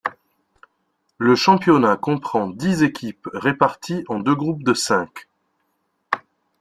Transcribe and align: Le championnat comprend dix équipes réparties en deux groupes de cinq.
Le 1.19 1.35
championnat 1.35 1.95
comprend 1.95 2.47
dix 2.49 2.81
équipes 2.81 3.29
réparties 3.35 4.03
en 4.07 4.19
deux 4.19 4.33
groupes 4.33 4.63
de 4.63 4.73
cinq. 4.73 5.27